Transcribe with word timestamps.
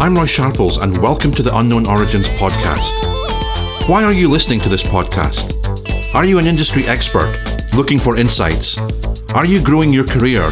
I'm 0.00 0.16
Roy 0.16 0.24
Sharples, 0.24 0.78
and 0.78 0.96
welcome 0.96 1.30
to 1.32 1.42
the 1.42 1.54
Unknown 1.54 1.86
Origins 1.86 2.26
podcast. 2.28 2.94
Why 3.86 4.02
are 4.02 4.14
you 4.14 4.30
listening 4.30 4.58
to 4.60 4.70
this 4.70 4.82
podcast? 4.82 5.54
Are 6.14 6.24
you 6.24 6.38
an 6.38 6.46
industry 6.46 6.84
expert 6.86 7.36
looking 7.76 7.98
for 7.98 8.16
insights? 8.16 8.78
Are 9.34 9.44
you 9.44 9.62
growing 9.62 9.92
your 9.92 10.06
career? 10.06 10.44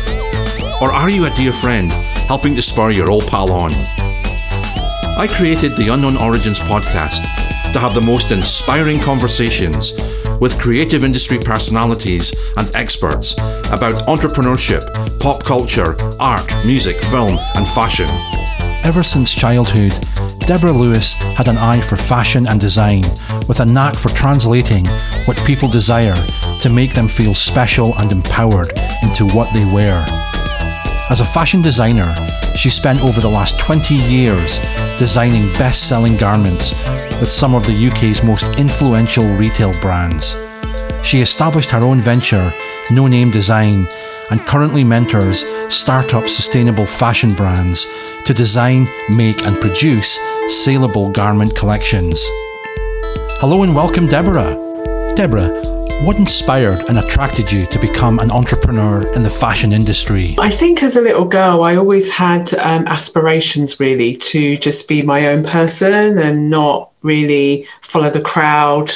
Or 0.83 0.93
are 0.93 1.09
you 1.09 1.25
a 1.25 1.31
dear 1.31 1.53
friend 1.53 1.91
helping 2.29 2.55
to 2.57 2.63
spur 2.63 2.91
your 2.91 3.11
old 3.11 3.27
pal 3.29 3.51
on? 3.51 3.73
I 5.17 5.27
created 5.31 5.73
the 5.77 5.95
Unknown 5.95 6.19
Origins 6.19 6.61
podcast 6.61 7.23
to 7.73 7.79
have 7.79 7.95
the 7.95 8.03
most 8.03 8.33
inspiring 8.33 9.01
conversations 9.01 9.95
with 10.43 10.61
creative 10.61 11.05
industry 11.05 11.39
personalities 11.39 12.35
and 12.59 12.71
experts 12.75 13.33
about 13.73 14.05
entrepreneurship, 14.09 14.85
pop 15.21 15.43
culture, 15.43 15.97
art, 16.21 16.53
music, 16.67 16.97
film, 16.97 17.39
and 17.57 17.67
fashion. 17.67 18.11
Ever 18.85 19.03
since 19.03 19.35
childhood, 19.35 19.93
Deborah 20.41 20.73
Lewis 20.73 21.13
had 21.37 21.49
an 21.49 21.59
eye 21.59 21.81
for 21.81 21.97
fashion 21.97 22.47
and 22.49 22.59
design, 22.59 23.03
with 23.47 23.61
a 23.61 23.67
knack 23.67 23.97
for 23.97 24.09
translating 24.11 24.87
what 25.27 25.37
people 25.47 25.69
desire 25.69 26.17
to 26.61 26.71
make 26.71 26.95
them 26.95 27.07
feel 27.07 27.35
special 27.35 27.93
and 27.99 28.11
empowered 28.13 28.73
into 29.03 29.27
what 29.35 29.53
they 29.53 29.65
wear. 29.75 30.03
As 31.11 31.21
a 31.21 31.25
fashion 31.25 31.61
designer, 31.61 32.15
she 32.57 32.71
spent 32.71 33.03
over 33.03 33.21
the 33.21 33.29
last 33.29 33.59
20 33.61 33.95
years 33.95 34.59
designing 34.99 35.53
best 35.55 35.89
selling 35.89 36.17
garments 36.17 36.73
with 37.21 37.31
some 37.31 37.55
of 37.55 37.67
the 37.67 37.89
UK's 37.89 38.23
most 38.23 38.59
influential 38.59 39.25
retail 39.37 39.73
brands. 39.81 40.37
She 41.03 41.21
established 41.21 41.71
her 41.71 41.83
own 41.83 42.01
venture, 42.01 42.53
No 42.91 43.07
Name 43.07 43.31
Design, 43.31 43.87
and 44.31 44.45
currently 44.47 44.85
mentors 44.85 45.45
startup 45.73 46.29
sustainable 46.29 46.87
fashion 46.87 47.35
brands 47.35 47.87
to 48.25 48.35
design, 48.35 48.87
make, 49.11 49.47
and 49.47 49.59
produce 49.61 50.19
saleable 50.49 51.11
garment 51.11 51.55
collections. 51.57 52.23
Hello 53.41 53.63
and 53.63 53.75
welcome, 53.75 54.07
Deborah. 54.07 54.55
Deborah, 55.15 55.49
what 56.05 56.17
inspired 56.17 56.89
and 56.89 56.99
attracted 56.99 57.51
you 57.51 57.67
to 57.67 57.79
become 57.79 58.19
an 58.19 58.31
entrepreneur 58.31 59.07
in 59.15 59.23
the 59.23 59.31
fashion 59.31 59.73
industry? 59.73 60.37
I 60.39 60.51
think 60.51 60.83
as 60.83 60.97
a 60.97 61.01
little 61.01 61.25
girl, 61.25 61.65
I 61.65 61.77
always 61.77 62.11
had 62.11 62.53
um, 62.55 62.87
aspirations 62.87 63.81
really 63.81 64.15
to 64.17 64.57
just 64.59 64.89
be 64.89 65.03
my 65.03 65.27
own 65.29 65.45
person 65.45 66.19
and 66.19 66.51
not 66.51 66.91
really 67.03 67.67
follow 67.81 68.11
the 68.11 68.21
crowd. 68.21 68.91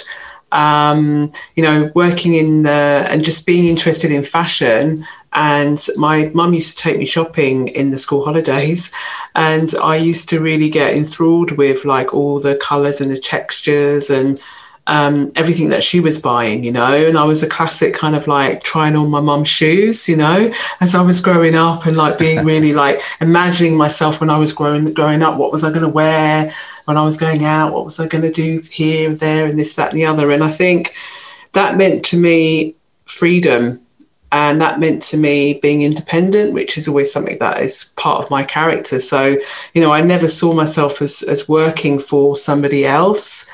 Um, 0.53 1.33
you 1.57 1.63
know, 1.63 1.91
working 1.95 2.35
in 2.35 2.63
the 2.63 3.07
and 3.09 3.25
just 3.25 3.47
being 3.47 3.65
interested 3.65 4.11
in 4.11 4.23
fashion 4.23 5.07
and 5.33 5.79
my 5.97 6.31
mum 6.35 6.55
used 6.55 6.77
to 6.77 6.83
take 6.83 6.99
me 6.99 7.07
shopping 7.07 7.69
in 7.69 7.91
the 7.91 7.99
school 7.99 8.25
holidays. 8.25 8.93
And 9.35 9.75
I 9.83 9.97
used 9.97 10.29
to 10.31 10.41
really 10.41 10.69
get 10.69 10.95
enthralled 10.95 11.53
with 11.53 11.85
like 11.85 12.13
all 12.13 12.39
the 12.39 12.57
colours 12.57 13.01
and 13.01 13.11
the 13.11 13.19
textures 13.19 14.11
and 14.11 14.41
um, 14.89 15.31
everything 15.37 15.69
that 15.71 15.85
she 15.85 16.01
was 16.01 16.21
buying, 16.21 16.65
you 16.65 16.73
know. 16.73 16.95
And 16.95 17.17
I 17.17 17.25
was 17.25 17.43
a 17.43 17.49
classic 17.49 17.95
kind 17.95 18.17
of 18.17 18.27
like 18.27 18.63
trying 18.63 18.97
on 18.97 19.11
my 19.11 19.21
mum's 19.21 19.49
shoes, 19.49 20.09
you 20.09 20.17
know, 20.17 20.53
as 20.81 20.95
I 20.95 21.03
was 21.03 21.21
growing 21.21 21.55
up 21.55 21.87
and 21.87 21.97
like 21.97 22.19
being 22.19 22.45
really 22.45 22.73
like 22.73 23.01
imagining 23.21 23.77
myself 23.77 24.21
when 24.21 24.31
I 24.31 24.39
was 24.39 24.53
growing 24.53 24.93
growing 24.93 25.23
up, 25.23 25.39
what 25.39 25.53
was 25.53 25.65
I 25.65 25.71
going 25.71 25.83
to 25.83 25.89
wear 25.89 26.53
when 26.85 26.97
I 26.97 27.05
was 27.05 27.17
going 27.17 27.45
out, 27.45 27.73
what 27.73 27.85
was 27.85 28.01
I 28.01 28.09
going 28.09 28.23
to 28.23 28.33
do 28.33 28.61
here, 28.71 29.15
there, 29.15 29.47
and 29.47 29.59
this, 29.59 29.77
that, 29.77 29.91
and 29.91 29.99
the 29.99 30.05
other. 30.05 30.31
And 30.33 30.43
I 30.43 30.51
think 30.51 30.95
that 31.53 31.77
meant 31.77 32.05
to 32.07 32.17
me 32.17 32.75
freedom 33.07 33.82
and 34.33 34.61
that 34.61 34.81
meant 34.81 35.01
to 35.03 35.17
me 35.17 35.55
being 35.61 35.83
independent 35.83 36.53
which 36.53 36.77
is 36.77 36.89
always 36.89 37.13
something 37.13 37.39
that 37.39 37.63
is 37.63 37.93
part 37.97 38.25
of 38.25 38.31
my 38.31 38.43
character 38.43 38.99
so 38.99 39.37
you 39.75 39.81
know 39.81 39.93
i 39.93 40.01
never 40.01 40.27
saw 40.27 40.53
myself 40.53 41.01
as 41.01 41.23
as 41.23 41.49
working 41.49 41.99
for 41.99 42.37
somebody 42.37 42.85
else 42.85 43.51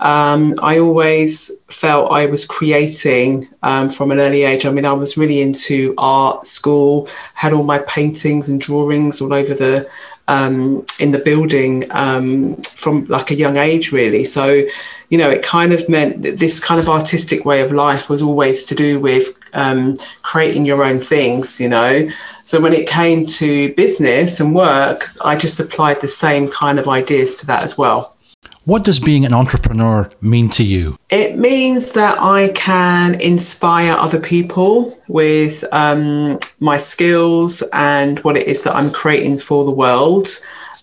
um, 0.00 0.54
I 0.62 0.78
always 0.78 1.50
felt 1.68 2.10
I 2.10 2.24
was 2.24 2.46
creating 2.46 3.46
um, 3.62 3.90
from 3.90 4.10
an 4.10 4.18
early 4.18 4.44
age. 4.44 4.64
I 4.64 4.70
mean, 4.70 4.86
I 4.86 4.94
was 4.94 5.18
really 5.18 5.42
into 5.42 5.94
art 5.98 6.46
school, 6.46 7.06
had 7.34 7.52
all 7.52 7.64
my 7.64 7.78
paintings 7.80 8.48
and 8.48 8.60
drawings 8.60 9.20
all 9.20 9.34
over 9.34 9.52
the 9.52 9.88
um, 10.26 10.86
in 11.00 11.10
the 11.10 11.18
building 11.18 11.86
um, 11.90 12.56
from 12.62 13.04
like 13.06 13.30
a 13.30 13.34
young 13.34 13.56
age, 13.56 13.92
really. 13.92 14.24
So, 14.24 14.62
you 15.10 15.18
know, 15.18 15.28
it 15.28 15.42
kind 15.42 15.72
of 15.72 15.88
meant 15.88 16.22
that 16.22 16.38
this 16.38 16.60
kind 16.60 16.80
of 16.80 16.88
artistic 16.88 17.44
way 17.44 17.60
of 17.60 17.72
life 17.72 18.08
was 18.08 18.22
always 18.22 18.64
to 18.66 18.74
do 18.74 18.98
with 19.00 19.38
um, 19.52 19.96
creating 20.22 20.64
your 20.64 20.82
own 20.84 21.00
things, 21.00 21.60
you 21.60 21.68
know. 21.68 22.08
So 22.44 22.60
when 22.60 22.72
it 22.72 22.88
came 22.88 23.24
to 23.26 23.74
business 23.74 24.40
and 24.40 24.54
work, 24.54 25.06
I 25.24 25.36
just 25.36 25.58
applied 25.58 26.00
the 26.00 26.08
same 26.08 26.48
kind 26.48 26.78
of 26.78 26.88
ideas 26.88 27.36
to 27.40 27.46
that 27.46 27.64
as 27.64 27.76
well. 27.76 28.16
What 28.66 28.84
does 28.84 29.00
being 29.00 29.24
an 29.24 29.34
entrepreneur 29.34 30.08
mean 30.20 30.48
to 30.50 30.62
you? 30.62 30.96
It 31.08 31.36
means 31.36 31.94
that 31.94 32.18
I 32.20 32.48
can 32.50 33.20
inspire 33.20 33.92
other 33.92 34.20
people 34.20 34.96
with 35.08 35.64
um, 35.72 36.38
my 36.60 36.76
skills 36.76 37.62
and 37.72 38.20
what 38.20 38.36
it 38.36 38.46
is 38.46 38.62
that 38.64 38.76
I'm 38.76 38.90
creating 38.90 39.38
for 39.38 39.64
the 39.64 39.72
world. 39.72 40.28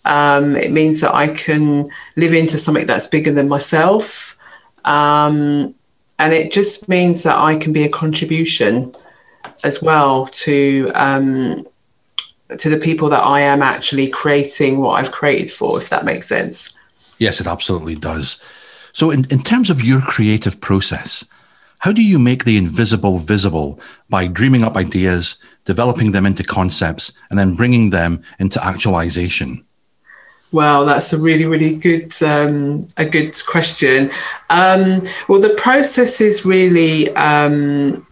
Um, 0.07 0.55
it 0.55 0.71
means 0.71 1.01
that 1.01 1.13
I 1.13 1.27
can 1.27 1.89
live 2.15 2.33
into 2.33 2.57
something 2.57 2.85
that's 2.85 3.07
bigger 3.07 3.31
than 3.31 3.49
myself. 3.49 4.37
Um, 4.85 5.75
and 6.17 6.33
it 6.33 6.51
just 6.51 6.87
means 6.87 7.23
that 7.23 7.37
I 7.37 7.57
can 7.57 7.73
be 7.73 7.83
a 7.83 7.89
contribution 7.89 8.95
as 9.63 9.81
well 9.81 10.27
to 10.27 10.91
um, 10.95 11.67
to 12.57 12.69
the 12.69 12.77
people 12.77 13.09
that 13.09 13.23
I 13.23 13.41
am 13.41 13.61
actually 13.61 14.07
creating 14.07 14.79
what 14.79 14.99
I've 14.99 15.11
created 15.11 15.51
for, 15.51 15.77
if 15.77 15.89
that 15.89 16.05
makes 16.05 16.27
sense. 16.27 16.75
Yes, 17.19 17.41
it 17.41 17.47
absolutely 17.47 17.95
does. 17.95 18.41
So, 18.93 19.11
in, 19.11 19.25
in 19.29 19.43
terms 19.43 19.69
of 19.69 19.83
your 19.83 20.01
creative 20.01 20.59
process, 20.61 21.25
how 21.79 21.91
do 21.91 22.03
you 22.03 22.17
make 22.17 22.45
the 22.45 22.57
invisible 22.57 23.17
visible 23.17 23.79
by 24.09 24.27
dreaming 24.27 24.63
up 24.63 24.75
ideas, 24.75 25.37
developing 25.65 26.11
them 26.11 26.25
into 26.25 26.43
concepts, 26.43 27.13
and 27.29 27.37
then 27.37 27.55
bringing 27.55 27.89
them 27.89 28.23
into 28.39 28.63
actualization? 28.65 29.66
Well, 30.53 30.85
that's 30.85 31.11
a 31.11 31.17
really, 31.17 31.45
really 31.45 31.75
good 31.75 32.13
um, 32.23 32.87
a 32.97 33.05
good 33.05 33.35
question. 33.45 34.11
Um, 34.49 35.01
well, 35.27 35.41
the 35.41 35.55
process 35.57 36.21
is 36.21 36.45
really. 36.45 37.13
Um, 37.15 38.05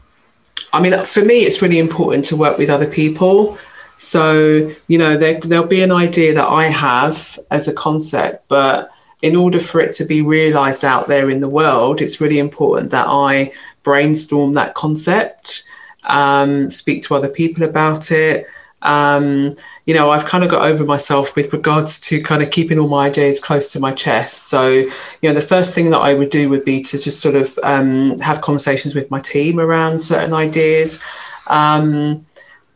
I 0.74 0.82
mean, 0.82 1.06
for 1.06 1.24
me, 1.24 1.40
it's 1.40 1.62
really 1.62 1.80
important 1.80 2.26
to 2.26 2.36
work 2.36 2.58
with 2.58 2.70
other 2.70 2.88
people. 2.88 3.58
So, 3.96 4.74
you 4.88 4.98
know, 4.98 5.16
there, 5.16 5.40
there'll 5.40 5.68
be 5.68 5.84
an 5.84 5.92
idea 5.92 6.34
that 6.34 6.48
I 6.48 6.66
have 6.66 7.40
as 7.50 7.70
a 7.70 7.74
concept, 7.74 8.50
but 8.50 8.92
in 9.22 9.38
order 9.38 9.60
for 9.60 9.80
it 9.80 9.94
to 9.94 10.06
be 10.06 10.22
realized 10.22 10.84
out 10.84 11.08
there 11.08 11.30
in 11.30 11.40
the 11.40 11.48
world, 11.50 12.02
it's 12.02 12.20
really 12.20 12.40
important 12.40 12.92
that 12.92 13.08
I 13.08 13.54
brainstorm 13.84 14.54
that 14.54 14.74
concept, 14.74 15.64
um, 16.04 16.70
speak 16.70 17.04
to 17.04 17.16
other 17.16 17.30
people 17.30 17.64
about 17.64 18.12
it. 18.12 18.46
Um, 18.82 19.56
you 19.86 19.94
know, 19.94 20.10
I've 20.10 20.26
kind 20.26 20.44
of 20.44 20.50
got 20.50 20.68
over 20.68 20.84
myself 20.84 21.36
with 21.36 21.54
regards 21.54 22.00
to 22.02 22.22
kind 22.22 22.42
of 22.42 22.50
keeping 22.50 22.80
all 22.80 22.88
my 22.88 23.06
ideas 23.06 23.40
close 23.40 23.72
to 23.74 23.80
my 23.80 23.92
chest. 23.92 24.48
So, 24.48 24.68
you 24.70 24.90
know, 25.24 25.34
the 25.34 25.42
first 25.42 25.76
thing 25.76 25.92
that 25.92 26.00
I 26.00 26.16
would 26.16 26.32
do 26.32 26.50
would 26.50 26.66
be 26.66 26.82
to 26.82 26.98
just 26.98 27.22
sort 27.22 27.36
of 27.36 27.58
um, 27.64 28.18
have 28.20 28.42
conversations 28.42 28.96
with 28.96 29.12
my 29.12 29.20
team 29.22 29.60
around 29.60 30.00
certain 30.00 30.34
ideas. 30.34 31.04
Um, 31.48 32.26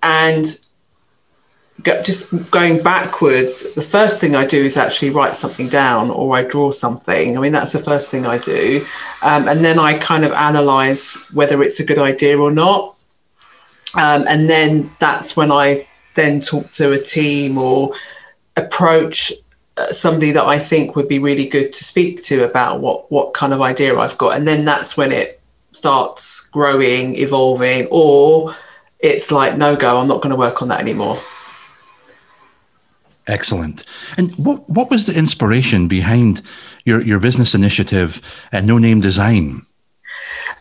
and 0.03 0.46
just 1.84 2.52
going 2.52 2.84
backwards, 2.84 3.74
the 3.74 3.81
first 3.81 4.22
thing 4.22 4.36
I 4.36 4.46
do 4.46 4.64
is 4.64 4.78
actually 4.78 5.09
write 5.09 5.36
something 5.36 5.68
down 5.68 6.12
or 6.12 6.36
I 6.36 6.44
draw 6.44 6.72
something. 6.72 7.38
I 7.38 7.42
mean, 7.42 7.52
that's 7.52 7.74
the 7.74 7.80
first 7.80 8.12
thing 8.12 8.28
I 8.28 8.38
do. 8.38 8.86
Um, 9.24 9.48
and 9.48 9.66
then 9.66 9.80
I 9.80 9.98
kind 9.98 10.25
of 10.25 10.31
analyze 10.34 11.16
whether 11.34 11.64
it's 11.64 11.80
a 11.80 11.86
good 11.86 11.98
idea 11.98 12.38
or 12.38 12.52
not. 12.52 12.98
Um, 14.00 14.25
and 14.28 14.48
then 14.48 14.92
that's 15.00 15.36
when 15.36 15.51
I 15.51 15.88
then 16.19 16.39
talk 16.39 16.69
to 16.71 16.92
a 16.92 17.00
team 17.00 17.57
or 17.57 17.94
approach 18.57 19.31
uh, 19.77 19.92
somebody 19.92 20.31
that 20.31 20.45
I 20.45 20.60
think 20.60 20.95
would 20.95 21.07
be 21.07 21.19
really 21.19 21.48
good 21.48 21.71
to 21.71 21.83
speak 21.83 22.21
to 22.24 22.44
about 22.44 22.81
what, 22.81 23.10
what 23.12 23.33
kind 23.33 23.54
of 23.54 23.62
idea 23.62 23.98
I've 23.98 24.18
got. 24.18 24.36
And 24.38 24.48
then 24.48 24.66
that's 24.66 24.98
when 24.98 25.12
it 25.12 25.39
starts 25.71 26.48
growing, 26.48 27.16
evolving, 27.16 27.88
or 27.89 28.56
it's 29.00 29.31
like, 29.31 29.57
no 29.57 29.75
go, 29.75 30.00
I'm 30.00 30.07
not 30.07 30.21
going 30.21 30.31
to 30.31 30.36
work 30.36 30.62
on 30.62 30.68
that 30.68 30.81
anymore. 30.81 31.18
Excellent. 33.27 33.86
And 34.18 34.33
what 34.36 34.68
what 34.68 34.89
was 34.89 35.06
the 35.06 35.18
inspiration 35.18 35.88
behind 35.88 36.42
your 36.83 37.00
your 37.01 37.19
business 37.19 37.54
initiative, 37.54 38.21
uh, 38.51 38.62
No 38.62 38.80
Name 38.80 39.01
Design? 39.01 39.62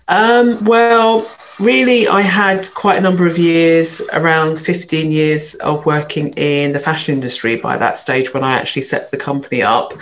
Um, 0.08 0.62
well, 0.64 1.30
really, 1.60 2.06
I 2.06 2.22
had 2.22 2.72
quite 2.74 2.98
a 2.98 3.00
number 3.00 3.26
of 3.26 3.38
years, 3.38 4.00
around 4.12 4.58
15 4.58 5.10
years 5.10 5.54
of 5.56 5.84
working 5.86 6.28
in 6.34 6.72
the 6.72 6.78
fashion 6.78 7.14
industry 7.14 7.56
by 7.56 7.76
that 7.76 7.98
stage 7.98 8.32
when 8.32 8.44
I 8.44 8.52
actually 8.52 8.82
set 8.82 9.10
the 9.10 9.16
company 9.16 9.62
up. 9.62 9.92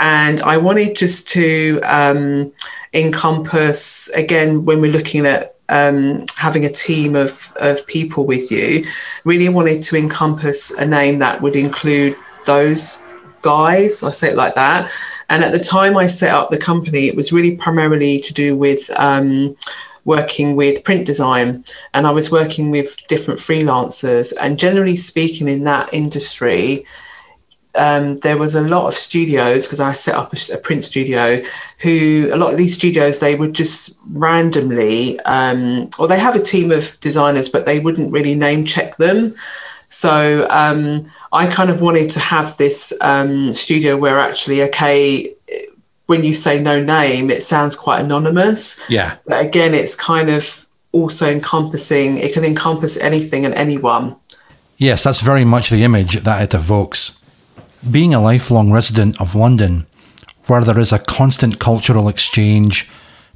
And 0.00 0.40
I 0.42 0.56
wanted 0.56 0.96
just 0.96 1.28
to 1.28 1.80
um, 1.84 2.52
encompass, 2.94 4.08
again, 4.10 4.64
when 4.64 4.80
we're 4.80 4.92
looking 4.92 5.26
at 5.26 5.56
um, 5.68 6.24
having 6.36 6.64
a 6.64 6.70
team 6.70 7.14
of, 7.14 7.52
of 7.56 7.86
people 7.86 8.24
with 8.24 8.50
you, 8.50 8.84
really 9.24 9.48
wanted 9.48 9.82
to 9.82 9.96
encompass 9.96 10.70
a 10.72 10.84
name 10.84 11.18
that 11.18 11.42
would 11.42 11.56
include 11.56 12.16
those 12.46 13.02
guys. 13.42 14.02
I 14.02 14.10
say 14.10 14.30
it 14.30 14.36
like 14.36 14.54
that. 14.54 14.90
And 15.28 15.44
at 15.44 15.52
the 15.52 15.58
time 15.58 15.96
I 15.96 16.06
set 16.06 16.34
up 16.34 16.50
the 16.50 16.58
company, 16.58 17.06
it 17.06 17.16
was 17.16 17.32
really 17.32 17.56
primarily 17.56 18.20
to 18.20 18.32
do 18.32 18.56
with 18.56 18.90
um, 18.96 19.56
working 20.08 20.56
with 20.56 20.82
print 20.84 21.04
design. 21.04 21.62
And 21.92 22.06
I 22.06 22.10
was 22.10 22.32
working 22.32 22.70
with 22.70 22.96
different 23.08 23.38
freelancers. 23.38 24.32
And 24.40 24.58
generally 24.58 24.96
speaking, 24.96 25.48
in 25.48 25.64
that 25.64 25.92
industry, 25.92 26.86
um, 27.76 28.16
there 28.18 28.38
was 28.38 28.54
a 28.54 28.62
lot 28.62 28.86
of 28.88 28.94
studios 28.94 29.66
because 29.66 29.80
I 29.80 29.92
set 29.92 30.16
up 30.16 30.32
a, 30.32 30.54
a, 30.54 30.56
print 30.56 30.82
studio. 30.82 31.42
Who 31.80 32.30
a 32.32 32.36
lot 32.36 32.52
of 32.52 32.58
these 32.58 32.74
studios 32.74 33.20
they 33.20 33.34
would 33.34 33.52
just 33.52 33.96
randomly, 34.10 35.20
um, 35.20 35.90
or 35.98 36.08
they 36.08 36.18
have 36.18 36.34
a 36.34 36.42
team 36.42 36.72
of 36.72 36.98
designers, 37.00 37.48
but 37.50 37.66
they 37.66 37.78
wouldn't 37.78 38.10
really 38.10 38.34
name 38.34 38.64
check 38.64 38.96
them. 38.96 39.34
So 39.88 40.46
um, 40.50 41.10
I 41.32 41.46
kind 41.46 41.70
of 41.70 41.80
wanted 41.82 42.08
to 42.10 42.20
have 42.20 42.56
this 42.56 42.92
um, 43.02 43.52
studio 43.52 43.96
where 43.96 44.18
actually, 44.18 44.62
okay, 44.64 45.34
when 46.08 46.24
you 46.24 46.32
say 46.32 46.58
no 46.58 46.82
name, 46.82 47.30
it 47.30 47.42
sounds 47.42 47.76
quite 47.76 48.00
anonymous. 48.00 48.82
Yeah. 48.88 49.16
But 49.26 49.44
again, 49.44 49.74
it's 49.74 49.94
kind 49.94 50.30
of 50.30 50.66
also 50.90 51.30
encompassing. 51.30 52.16
It 52.16 52.32
can 52.32 52.46
encompass 52.46 52.96
anything 52.96 53.44
and 53.44 53.54
anyone. 53.54 54.16
Yes, 54.78 55.04
that's 55.04 55.20
very 55.20 55.44
much 55.44 55.68
the 55.68 55.84
image 55.84 56.14
that 56.22 56.42
it 56.42 56.54
evokes. 56.54 57.22
Being 57.88 58.14
a 58.14 58.22
lifelong 58.22 58.72
resident 58.72 59.20
of 59.20 59.34
London, 59.34 59.86
where 60.46 60.62
there 60.62 60.78
is 60.78 60.92
a 60.92 60.98
constant 60.98 61.58
cultural 61.58 62.08
exchange, 62.08 62.88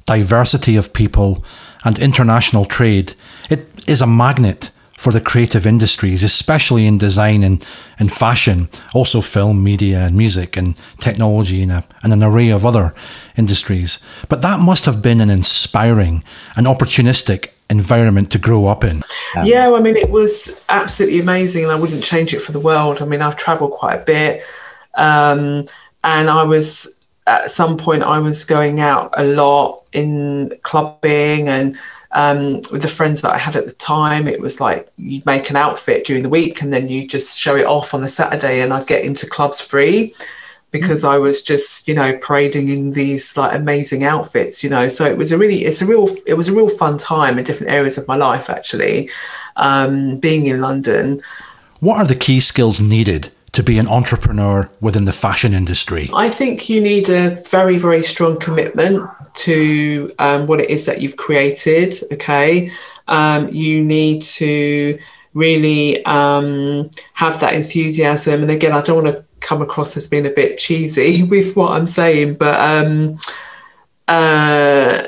diversity 0.05 0.75
of 0.75 0.93
people, 0.93 1.45
and 1.85 1.99
international 1.99 2.65
trade, 2.65 3.13
it 3.51 3.67
is 3.87 4.01
a 4.01 4.07
magnet 4.07 4.71
for 5.03 5.11
the 5.11 5.19
creative 5.19 5.67
industries, 5.67 6.23
especially 6.23 6.87
in 6.87 6.97
design 6.97 7.43
and, 7.43 7.65
and 7.99 8.09
fashion, 8.09 8.69
also 8.93 9.19
film, 9.19 9.61
media, 9.61 10.05
and 10.05 10.15
music, 10.15 10.55
and 10.55 10.77
technology, 10.97 11.61
and, 11.61 11.73
a, 11.73 11.83
and 12.03 12.13
an 12.13 12.23
array 12.23 12.49
of 12.49 12.65
other 12.65 12.93
industries. 13.37 13.99
But 14.29 14.41
that 14.43 14.61
must 14.61 14.85
have 14.85 15.01
been 15.01 15.19
an 15.19 15.29
inspiring 15.29 16.23
and 16.55 16.65
opportunistic 16.67 17.49
environment 17.69 18.31
to 18.31 18.39
grow 18.39 18.67
up 18.67 18.85
in. 18.85 19.03
Um, 19.35 19.45
yeah, 19.45 19.73
I 19.73 19.81
mean, 19.81 19.97
it 19.97 20.09
was 20.09 20.63
absolutely 20.69 21.19
amazing, 21.19 21.63
and 21.63 21.73
I 21.73 21.75
wouldn't 21.75 22.01
change 22.01 22.33
it 22.33 22.41
for 22.41 22.53
the 22.53 22.61
world. 22.61 23.01
I 23.01 23.05
mean, 23.05 23.21
I've 23.21 23.37
travelled 23.37 23.71
quite 23.71 23.95
a 23.95 24.05
bit, 24.05 24.41
um, 24.93 25.65
and 26.05 26.29
I 26.29 26.43
was 26.43 26.97
at 27.27 27.49
some 27.49 27.75
point 27.75 28.03
I 28.03 28.19
was 28.19 28.45
going 28.45 28.79
out 28.79 29.13
a 29.17 29.25
lot 29.25 29.83
in 29.91 30.53
clubbing 30.61 31.49
and. 31.49 31.75
Um, 32.15 32.61
with 32.71 32.83
the 32.83 32.87
friends 32.87 33.21
that 33.21 33.33
I 33.33 33.39
had 33.39 33.55
at 33.55 33.65
the 33.65 33.73
time, 33.73 34.27
it 34.27 34.39
was 34.39 34.61
like 34.61 34.87
you'd 34.97 35.25
make 35.25 35.49
an 35.49 35.55
outfit 35.55 36.05
during 36.05 36.21
the 36.21 36.29
week 36.29 36.61
and 36.61 36.71
then 36.71 36.87
you 36.87 37.07
just 37.07 37.39
show 37.39 37.55
it 37.55 37.65
off 37.65 37.93
on 37.93 38.01
the 38.01 38.07
Saturday, 38.07 38.61
and 38.61 38.71
I'd 38.71 38.87
get 38.87 39.03
into 39.03 39.25
clubs 39.27 39.59
free 39.59 40.13
because 40.73 41.03
I 41.03 41.17
was 41.19 41.43
just, 41.43 41.87
you 41.87 41.93
know, 41.93 42.17
parading 42.17 42.67
in 42.67 42.91
these 42.91 43.37
like 43.37 43.55
amazing 43.55 44.03
outfits, 44.03 44.63
you 44.63 44.69
know. 44.69 44.87
So 44.89 45.05
it 45.05 45.17
was 45.17 45.31
a 45.31 45.37
really, 45.37 45.65
it's 45.65 45.81
a 45.81 45.85
real, 45.85 46.07
it 46.25 46.33
was 46.33 46.49
a 46.49 46.53
real 46.53 46.67
fun 46.67 46.97
time 46.97 47.37
in 47.37 47.43
different 47.43 47.71
areas 47.71 47.97
of 47.97 48.07
my 48.07 48.15
life, 48.15 48.49
actually, 48.49 49.09
um, 49.55 50.17
being 50.17 50.47
in 50.47 50.61
London. 50.61 51.21
What 51.79 51.97
are 51.97 52.07
the 52.07 52.15
key 52.15 52.39
skills 52.39 52.81
needed 52.81 53.29
to 53.53 53.63
be 53.63 53.77
an 53.77 53.87
entrepreneur 53.87 54.69
within 54.81 55.05
the 55.05 55.13
fashion 55.13 55.53
industry? 55.53 56.09
I 56.13 56.29
think 56.29 56.69
you 56.69 56.81
need 56.81 57.09
a 57.09 57.35
very, 57.51 57.77
very 57.77 58.03
strong 58.03 58.39
commitment 58.39 59.09
to 59.35 60.09
um, 60.19 60.47
what 60.47 60.59
it 60.59 60.69
is 60.69 60.85
that 60.85 61.01
you've 61.01 61.17
created. 61.17 61.93
Okay. 62.11 62.71
Um, 63.07 63.49
you 63.49 63.83
need 63.83 64.21
to 64.23 64.99
really 65.33 66.03
um, 66.05 66.89
have 67.13 67.39
that 67.39 67.53
enthusiasm. 67.53 68.41
And 68.41 68.51
again, 68.51 68.71
I 68.71 68.81
don't 68.81 69.03
want 69.03 69.15
to 69.15 69.23
come 69.39 69.61
across 69.61 69.97
as 69.97 70.07
being 70.07 70.25
a 70.25 70.31
bit 70.31 70.57
cheesy 70.57 71.23
with 71.33 71.55
what 71.55 71.73
I'm 71.73 71.87
saying, 71.87 72.35
but 72.35 72.59
um, 72.59 73.19
uh, 74.07 75.07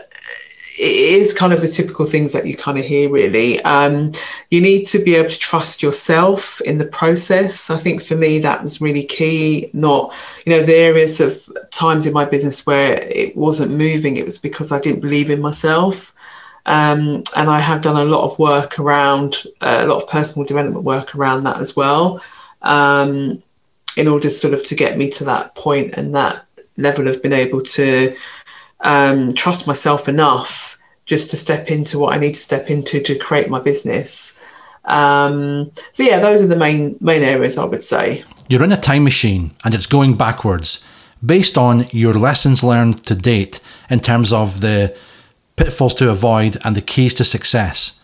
it 0.77 1.22
is 1.22 1.33
kind 1.33 1.54
of 1.54 1.62
the 1.62 1.68
typical 1.68 2.06
things 2.06 2.33
that 2.33 2.45
you 2.45 2.56
kind 2.56 2.77
of 2.77 2.83
hear, 2.83 3.10
really. 3.10 3.62
Um, 3.62 4.12
you 4.51 4.60
need 4.60 4.83
to 4.88 5.00
be 5.00 5.16
able 5.16 5.30
to 5.30 5.39
trust 5.39 5.81
yourself 5.81 6.60
in 6.62 6.77
the 6.77 6.88
process. 6.88 7.69
I 7.69 7.77
think 7.77 8.01
for 8.01 8.16
me, 8.16 8.39
that 8.39 8.62
was 8.62 8.81
really 8.81 9.04
key. 9.04 9.69
Not, 9.72 10.13
you 10.45 10.51
know, 10.51 10.63
the 10.63 10.75
areas 10.75 11.22
of 11.22 11.33
times 11.72 12.06
in 12.06 12.13
my 12.13 12.25
business 12.25 12.66
where 12.66 13.01
it 13.04 13.38
wasn't 13.38 13.72
moving, 13.72 14.18
it 14.18 14.25
was 14.25 14.38
because 14.38 14.74
I 14.74 14.80
didn't 14.80 15.00
believe 15.00 15.30
in 15.30 15.42
myself. 15.42 16.13
Um, 16.66 17.24
and 17.38 17.50
I 17.50 17.60
have 17.60 17.81
done 17.81 17.95
a 17.95 18.10
lot 18.10 18.25
of 18.25 18.38
work 18.38 18.78
around, 18.78 19.44
uh, 19.62 19.83
a 19.86 19.88
lot 19.88 20.04
of 20.04 20.10
personal 20.10 20.45
development 20.45 20.83
work 20.83 21.16
around 21.16 21.44
that 21.44 21.60
as 21.60 21.75
well. 21.75 22.21
Um, 22.62 23.42
in 23.95 24.10
order 24.10 24.30
sort 24.30 24.54
of 24.54 24.63
to 24.63 24.75
get 24.75 24.98
me 24.98 25.10
to 25.10 25.24
that 25.24 25.56
point 25.56 25.94
and 25.94 26.13
that 26.16 26.45
level 26.75 27.07
of 27.07 27.21
being 27.21 27.33
able 27.33 27.62
to 27.62 28.13
um, 28.81 29.31
trust 29.31 29.68
myself 29.68 30.07
enough 30.07 30.77
just 31.06 31.30
to 31.30 31.38
step 31.38 31.69
into 31.69 32.00
what 32.00 32.13
I 32.13 32.18
need 32.18 32.33
to 32.33 32.42
step 32.42 32.69
into 32.69 33.00
to 33.01 33.16
create 33.18 33.50
my 33.50 33.60
business. 33.60 34.39
Um, 34.86 35.72
so 35.92 36.04
yeah, 36.04 36.19
those 36.19 36.42
are 36.42 36.48
the 36.48 36.56
main 36.56 36.98
main 37.00 37.24
areas 37.24 37.57
I 37.57 37.66
would 37.66 37.83
say. 37.83 38.24
You're 38.48 38.63
in 38.63 38.72
a 38.72 38.77
time 38.77 39.04
machine 39.04 39.51
and 39.63 39.74
it's 39.74 39.88
going 39.88 40.18
backwards. 40.18 40.88
Based 41.25 41.57
on 41.57 41.86
your 41.92 42.13
lessons 42.13 42.63
learned 42.63 43.04
to 43.06 43.16
date 43.16 43.60
in 43.89 44.00
terms 44.00 44.31
of 44.31 44.62
the 44.62 44.95
pitfalls 45.56 45.95
to 45.95 46.10
avoid 46.10 46.57
and 46.63 46.75
the 46.75 46.81
keys 46.81 47.16
to 47.16 47.24
success, 47.24 48.04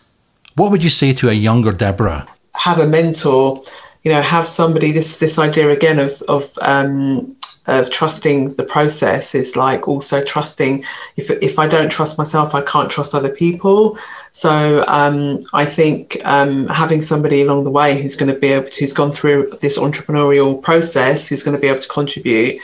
what 0.55 0.71
would 0.71 0.83
you 0.83 0.89
say 0.89 1.13
to 1.13 1.29
a 1.29 1.33
younger 1.33 1.71
Deborah? 1.71 2.27
Have 2.55 2.79
a 2.79 2.87
mentor 2.87 3.61
you 4.03 4.11
know 4.11 4.21
have 4.21 4.47
somebody 4.47 4.91
this 4.91 5.19
this 5.19 5.37
idea 5.37 5.69
again 5.69 5.99
of 5.99 6.11
of 6.27 6.43
um, 6.61 7.35
of 7.67 7.91
trusting 7.91 8.49
the 8.55 8.63
process 8.63 9.35
is 9.35 9.55
like 9.55 9.87
also 9.87 10.23
trusting 10.23 10.83
if 11.15 11.29
if 11.29 11.59
I 11.59 11.67
don't 11.67 11.91
trust 11.91 12.17
myself 12.17 12.55
I 12.55 12.61
can't 12.61 12.89
trust 12.89 13.13
other 13.13 13.29
people. 13.29 13.97
So 14.31 14.83
um, 14.87 15.41
I 15.53 15.65
think 15.65 16.17
um, 16.23 16.67
having 16.67 17.01
somebody 17.01 17.41
along 17.41 17.63
the 17.63 17.69
way 17.69 18.01
who's 18.01 18.15
going 18.15 18.33
to 18.33 18.39
be 18.39 18.47
able 18.47 18.67
to 18.67 18.79
who's 18.79 18.93
gone 18.93 19.11
through 19.11 19.51
this 19.61 19.77
entrepreneurial 19.77 20.61
process 20.61 21.29
who's 21.29 21.43
going 21.43 21.55
to 21.55 21.61
be 21.61 21.67
able 21.67 21.81
to 21.81 21.87
contribute 21.87 22.59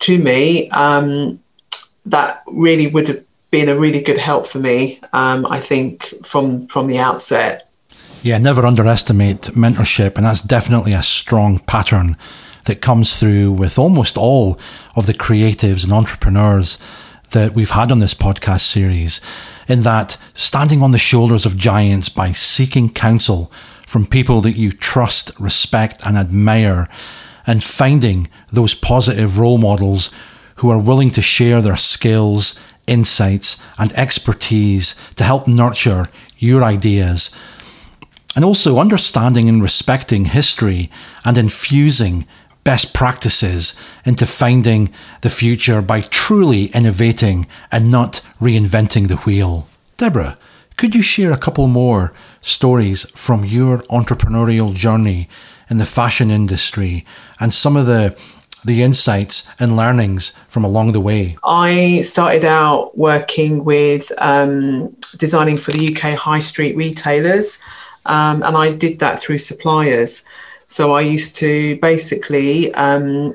to 0.00 0.18
me 0.18 0.70
um, 0.70 1.40
that 2.06 2.42
really 2.46 2.86
would 2.86 3.08
have 3.08 3.24
been 3.50 3.68
a 3.68 3.76
really 3.76 4.00
good 4.00 4.18
help 4.18 4.46
for 4.46 4.58
me 4.58 5.00
um, 5.12 5.44
I 5.46 5.58
think 5.58 6.04
from 6.24 6.68
from 6.68 6.86
the 6.86 6.98
outset. 7.00 7.68
Yeah, 8.22 8.38
never 8.38 8.64
underestimate 8.64 9.52
mentorship, 9.52 10.16
and 10.16 10.24
that's 10.24 10.40
definitely 10.40 10.94
a 10.94 11.02
strong 11.02 11.58
pattern 11.58 12.16
that 12.64 12.80
comes 12.80 13.18
through 13.18 13.52
with 13.52 13.78
almost 13.78 14.16
all 14.16 14.58
of 14.96 15.06
the 15.06 15.14
creatives 15.14 15.84
and 15.84 15.92
entrepreneurs 15.92 16.78
that 17.32 17.52
we've 17.52 17.70
had 17.70 17.90
on 17.90 17.98
this 17.98 18.14
podcast 18.14 18.60
series. 18.60 19.20
In 19.68 19.82
that, 19.82 20.16
standing 20.34 20.82
on 20.82 20.90
the 20.90 20.98
shoulders 20.98 21.46
of 21.46 21.56
giants 21.56 22.08
by 22.08 22.32
seeking 22.32 22.92
counsel 22.92 23.50
from 23.86 24.06
people 24.06 24.40
that 24.42 24.56
you 24.56 24.72
trust, 24.72 25.30
respect, 25.38 26.02
and 26.06 26.16
admire, 26.16 26.88
and 27.46 27.62
finding 27.62 28.28
those 28.52 28.74
positive 28.74 29.38
role 29.38 29.58
models 29.58 30.10
who 30.56 30.70
are 30.70 30.80
willing 30.80 31.10
to 31.10 31.22
share 31.22 31.60
their 31.60 31.76
skills, 31.76 32.58
insights, 32.86 33.62
and 33.78 33.92
expertise 33.92 34.94
to 35.16 35.24
help 35.24 35.48
nurture 35.48 36.08
your 36.38 36.62
ideas 36.62 37.36
and 38.34 38.44
also 38.44 38.78
understanding 38.78 39.48
and 39.48 39.62
respecting 39.62 40.26
history 40.26 40.90
and 41.24 41.38
infusing 41.38 42.26
best 42.64 42.94
practices 42.94 43.78
into 44.04 44.26
finding 44.26 44.92
the 45.20 45.30
future 45.30 45.82
by 45.82 46.00
truly 46.00 46.66
innovating 46.66 47.46
and 47.70 47.90
not 47.90 48.26
reinventing 48.40 49.08
the 49.08 49.16
wheel. 49.16 49.68
Deborah, 49.96 50.36
could 50.76 50.94
you 50.94 51.02
share 51.02 51.30
a 51.30 51.36
couple 51.36 51.68
more 51.68 52.12
stories 52.40 53.08
from 53.10 53.44
your 53.44 53.78
entrepreneurial 53.90 54.74
journey 54.74 55.28
in 55.70 55.78
the 55.78 55.86
fashion 55.86 56.30
industry 56.30 57.04
and 57.38 57.52
some 57.52 57.76
of 57.76 57.86
the 57.86 58.16
the 58.64 58.82
insights 58.82 59.46
and 59.60 59.76
learnings 59.76 60.30
from 60.48 60.64
along 60.64 60.92
the 60.92 61.00
way? 61.00 61.36
I 61.44 62.00
started 62.00 62.46
out 62.46 62.96
working 62.96 63.62
with 63.62 64.10
um, 64.16 64.88
designing 65.18 65.58
for 65.58 65.70
the 65.70 65.94
UK 65.94 66.16
high 66.16 66.40
street 66.40 66.74
retailers 66.74 67.60
um, 68.06 68.42
and 68.42 68.56
I 68.56 68.74
did 68.74 68.98
that 69.00 69.18
through 69.18 69.38
suppliers. 69.38 70.24
So 70.66 70.94
I 70.94 71.02
used 71.02 71.36
to 71.36 71.76
basically 71.80 72.72
um, 72.74 73.34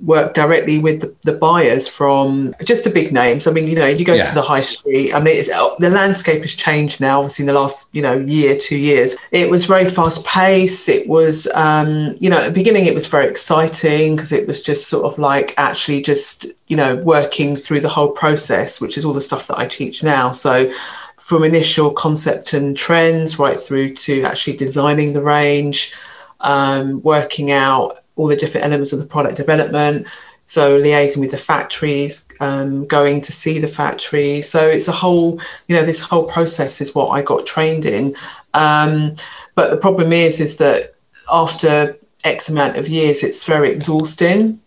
work 0.00 0.34
directly 0.34 0.78
with 0.78 1.00
the, 1.00 1.14
the, 1.22 1.38
buyers 1.38 1.86
from 1.86 2.54
just 2.64 2.84
the 2.84 2.90
big 2.90 3.12
names. 3.12 3.46
I 3.46 3.52
mean, 3.52 3.66
you 3.66 3.76
know, 3.76 3.86
you 3.86 4.04
go 4.04 4.14
yeah. 4.14 4.28
to 4.28 4.34
the 4.34 4.42
high 4.42 4.60
street. 4.60 5.14
I 5.14 5.20
mean, 5.20 5.42
the 5.78 5.90
landscape 5.90 6.42
has 6.42 6.54
changed 6.54 7.00
now. 7.00 7.18
Obviously, 7.18 7.44
in 7.44 7.46
the 7.46 7.52
last 7.52 7.88
you 7.92 8.02
know 8.02 8.18
year, 8.18 8.56
two 8.56 8.76
years, 8.76 9.16
it 9.30 9.48
was 9.50 9.66
very 9.66 9.84
fast 9.84 10.26
paced. 10.26 10.88
It 10.88 11.08
was, 11.08 11.46
um, 11.54 12.16
you 12.18 12.30
know, 12.30 12.38
at 12.38 12.46
the 12.46 12.60
beginning, 12.60 12.86
it 12.86 12.94
was 12.94 13.06
very 13.06 13.28
exciting 13.28 14.16
because 14.16 14.32
it 14.32 14.46
was 14.46 14.62
just 14.62 14.88
sort 14.88 15.04
of 15.04 15.18
like 15.18 15.54
actually 15.56 16.02
just 16.02 16.46
you 16.68 16.76
know 16.76 16.96
working 16.96 17.56
through 17.56 17.80
the 17.80 17.88
whole 17.88 18.12
process, 18.12 18.80
which 18.80 18.96
is 18.98 19.04
all 19.04 19.12
the 19.12 19.20
stuff 19.20 19.46
that 19.46 19.58
I 19.58 19.66
teach 19.66 20.02
now. 20.02 20.32
So 20.32 20.72
from 21.16 21.44
initial 21.44 21.90
concept 21.90 22.52
and 22.52 22.76
trends 22.76 23.38
right 23.38 23.58
through 23.58 23.94
to 23.94 24.22
actually 24.22 24.56
designing 24.56 25.12
the 25.12 25.22
range, 25.22 25.94
um, 26.44 27.02
working 27.02 27.50
out 27.50 27.98
all 28.16 28.28
the 28.28 28.36
different 28.36 28.64
elements 28.64 28.92
of 28.92 29.00
the 29.00 29.06
product 29.06 29.36
development. 29.36 30.06
So 30.46 30.80
liaising 30.80 31.20
with 31.20 31.30
the 31.30 31.38
factories, 31.38 32.28
um, 32.40 32.86
going 32.86 33.22
to 33.22 33.32
see 33.32 33.58
the 33.58 33.66
factories. 33.66 34.48
So 34.48 34.60
it's 34.68 34.88
a 34.88 34.92
whole, 34.92 35.40
you 35.68 35.74
know, 35.74 35.84
this 35.84 36.00
whole 36.00 36.28
process 36.28 36.80
is 36.80 36.94
what 36.94 37.08
I 37.08 37.22
got 37.22 37.46
trained 37.46 37.86
in. 37.86 38.14
Um, 38.52 39.16
but 39.54 39.70
the 39.70 39.78
problem 39.78 40.12
is, 40.12 40.40
is 40.40 40.58
that 40.58 40.94
after 41.32 41.96
X 42.24 42.50
amount 42.50 42.76
of 42.76 42.88
years, 42.88 43.22
it's 43.22 43.44
very 43.44 43.70
exhausting, 43.70 44.60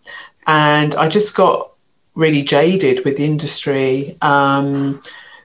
and 0.46 0.94
I 0.96 1.08
just 1.08 1.36
got 1.36 1.72
really 2.14 2.42
jaded 2.42 3.04
with 3.04 3.16
the 3.16 3.24
industry. 3.24 4.14
Um, 4.22 5.00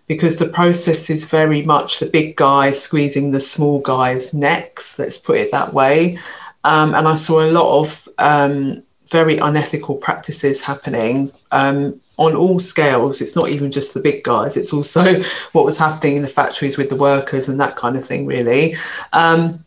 because 0.08 0.38
the 0.38 0.50
process 0.50 1.10
is 1.10 1.30
very 1.30 1.62
much 1.62 2.00
the 2.00 2.06
big 2.08 2.36
guys 2.36 2.82
squeezing 2.82 3.32
the 3.32 3.40
small 3.40 3.80
guys' 3.80 4.34
necks, 4.34 5.00
let's 5.00 5.18
put 5.18 5.38
it 5.38 5.52
that 5.52 5.74
way. 5.74 6.18
Um, 6.64 6.96
and 6.96 7.08
I 7.08 7.14
saw 7.14 7.44
a 7.44 7.52
lot 7.52 7.82
of 7.82 8.08
um, 8.18 8.84
very 9.10 9.38
unethical 9.38 9.96
practices 9.96 10.64
happening 10.64 11.32
um, 11.52 12.00
on 12.18 12.36
all 12.36 12.60
scales. 12.60 13.22
It's 13.22 13.36
not 13.36 13.50
even 13.50 13.72
just 13.72 13.94
the 13.94 14.02
big 14.02 14.24
guys, 14.24 14.58
it's 14.58 14.74
also 14.74 15.22
what 15.54 15.66
was 15.66 15.78
happening 15.78 16.18
in 16.18 16.22
the 16.22 16.28
factories 16.28 16.78
with 16.78 16.90
the 16.90 16.96
workers 16.96 17.50
and 17.50 17.60
that 17.60 17.76
kind 17.76 17.96
of 17.96 18.06
thing, 18.06 18.26
really. 18.26 18.76
Um, 19.14 19.64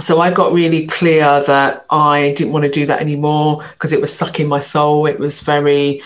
so 0.00 0.20
I 0.20 0.32
got 0.32 0.52
really 0.52 0.86
clear 0.86 1.42
that 1.46 1.84
I 1.90 2.32
didn't 2.36 2.52
want 2.52 2.64
to 2.64 2.70
do 2.70 2.86
that 2.86 3.00
anymore 3.00 3.64
because 3.72 3.92
it 3.92 4.00
was 4.00 4.16
sucking 4.16 4.48
my 4.48 4.60
soul. 4.60 5.06
It 5.06 5.18
was 5.18 5.40
very, 5.40 6.00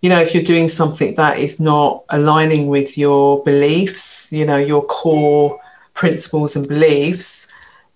you 0.00 0.08
know, 0.08 0.20
if 0.20 0.34
you're 0.34 0.42
doing 0.42 0.68
something 0.68 1.14
that 1.14 1.38
is 1.38 1.58
not 1.58 2.04
aligning 2.10 2.68
with 2.68 2.96
your 2.96 3.42
beliefs, 3.42 4.32
you 4.32 4.44
know, 4.44 4.56
your 4.56 4.84
core 4.84 5.60
principles 5.94 6.54
and 6.54 6.68
beliefs, 6.68 7.50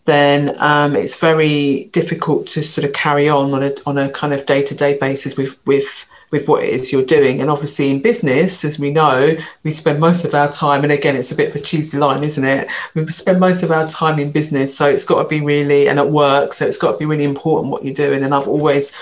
then 0.05 0.57
um, 0.59 0.97
it's 0.97 1.21
very 1.21 1.85
difficult 1.93 2.47
to 2.49 2.63
sort 2.63 2.85
of 2.85 2.93
carry 2.93 3.29
on 3.29 3.55
on 3.55 3.63
a, 3.63 3.73
on 3.87 3.99
a 3.99 4.11
kind 4.11 4.33
of 4.33 4.45
day 4.47 4.63
to 4.63 4.75
day 4.75 4.99
basis 4.99 5.37
with, 5.37 5.65
with, 5.65 6.09
with 6.33 6.49
what 6.49 6.65
it 6.65 6.71
is 6.71 6.91
you're 6.91 7.05
doing. 7.05 7.41
And 7.41 7.49
obviously, 7.49 7.91
in 7.91 8.03
business, 8.03 8.65
as 8.65 8.81
we 8.81 8.91
know, 8.91 9.37
we 9.63 9.71
spend 9.71 10.01
most 10.01 10.25
of 10.25 10.35
our 10.35 10.51
time, 10.51 10.83
and 10.83 10.93
again, 10.93 11.15
it's 11.15 11.31
a 11.31 11.37
bit 11.37 11.51
of 11.51 11.55
a 11.55 11.61
cheesy 11.61 11.99
line, 11.99 12.25
isn't 12.25 12.45
it? 12.45 12.69
We 12.95 13.07
spend 13.13 13.39
most 13.39 13.63
of 13.63 13.71
our 13.71 13.87
time 13.87 14.19
in 14.19 14.33
business, 14.33 14.77
so 14.77 14.89
it's 14.89 15.05
got 15.05 15.23
to 15.23 15.29
be 15.29 15.41
really, 15.41 15.89
and 15.89 16.01
at 16.01 16.11
work, 16.11 16.53
so 16.53 16.67
it's 16.67 16.79
got 16.79 16.93
to 16.93 16.99
be 16.99 17.05
really 17.05 17.25
important 17.25 17.71
what 17.71 17.85
you're 17.85 17.95
doing. 17.95 18.25
And 18.25 18.35
I've 18.35 18.49
always, 18.49 18.93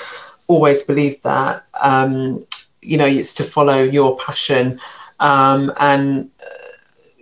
always 0.48 0.82
believed 0.82 1.22
that, 1.22 1.64
um, 1.80 2.44
you 2.82 2.96
know, 2.96 3.06
it's 3.06 3.34
to 3.34 3.44
follow 3.44 3.82
your 3.82 4.16
passion. 4.16 4.80
Um, 5.18 5.72
and 5.78 6.30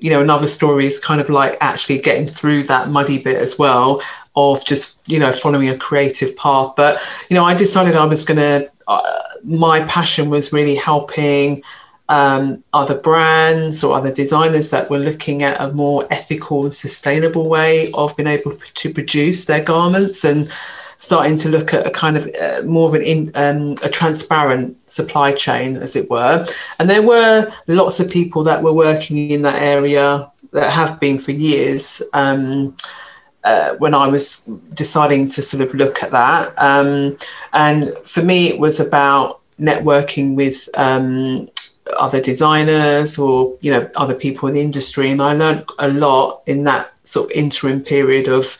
you 0.00 0.10
know, 0.10 0.20
another 0.20 0.46
story 0.46 0.86
is 0.86 0.98
kind 0.98 1.20
of 1.20 1.28
like 1.28 1.56
actually 1.60 1.98
getting 1.98 2.26
through 2.26 2.62
that 2.64 2.88
muddy 2.88 3.18
bit 3.18 3.36
as 3.36 3.58
well 3.58 4.00
of 4.36 4.64
just, 4.64 5.00
you 5.10 5.18
know, 5.18 5.32
following 5.32 5.68
a 5.68 5.76
creative 5.76 6.36
path. 6.36 6.72
But, 6.76 7.00
you 7.28 7.34
know, 7.34 7.44
I 7.44 7.54
decided 7.54 7.96
I 7.96 8.04
was 8.04 8.24
going 8.24 8.38
to, 8.38 8.70
uh, 8.86 9.22
my 9.42 9.80
passion 9.84 10.30
was 10.30 10.52
really 10.52 10.76
helping 10.76 11.62
um, 12.08 12.62
other 12.72 12.96
brands 12.96 13.82
or 13.82 13.96
other 13.96 14.12
designers 14.12 14.70
that 14.70 14.88
were 14.88 14.98
looking 14.98 15.42
at 15.42 15.60
a 15.60 15.72
more 15.72 16.06
ethical 16.10 16.64
and 16.64 16.72
sustainable 16.72 17.48
way 17.48 17.90
of 17.92 18.16
being 18.16 18.28
able 18.28 18.56
to 18.56 18.94
produce 18.94 19.46
their 19.46 19.62
garments 19.62 20.24
and 20.24 20.50
starting 20.98 21.36
to 21.36 21.48
look 21.48 21.72
at 21.72 21.86
a 21.86 21.90
kind 21.90 22.16
of 22.16 22.28
uh, 22.40 22.60
more 22.64 22.88
of 22.88 22.94
an 22.94 23.02
in, 23.02 23.30
um, 23.36 23.74
a 23.84 23.88
transparent 23.88 24.76
supply 24.88 25.32
chain, 25.32 25.76
as 25.76 25.96
it 25.96 26.10
were. 26.10 26.46
And 26.78 26.90
there 26.90 27.02
were 27.02 27.50
lots 27.68 28.00
of 28.00 28.10
people 28.10 28.42
that 28.44 28.62
were 28.62 28.72
working 28.72 29.30
in 29.30 29.42
that 29.42 29.62
area 29.62 30.30
that 30.52 30.70
have 30.70 31.00
been 31.00 31.18
for 31.18 31.32
years. 31.32 32.02
Um, 32.12 32.76
uh, 33.44 33.74
when 33.76 33.94
I 33.94 34.08
was 34.08 34.42
deciding 34.74 35.28
to 35.28 35.40
sort 35.40 35.62
of 35.62 35.72
look 35.72 36.02
at 36.02 36.10
that, 36.10 36.52
um, 36.58 37.16
and 37.52 37.96
for 38.04 38.22
me, 38.22 38.48
it 38.48 38.58
was 38.58 38.80
about 38.80 39.40
networking 39.58 40.34
with 40.34 40.68
um, 40.76 41.48
other 41.98 42.20
designers 42.20 43.18
or 43.18 43.56
you 43.60 43.70
know 43.70 43.88
other 43.96 44.14
people 44.14 44.48
in 44.48 44.54
the 44.54 44.60
industry, 44.60 45.10
and 45.10 45.22
I 45.22 45.32
learned 45.34 45.64
a 45.78 45.88
lot 45.88 46.42
in 46.46 46.64
that 46.64 46.92
sort 47.04 47.26
of 47.26 47.30
interim 47.32 47.80
period 47.80 48.26
of 48.26 48.58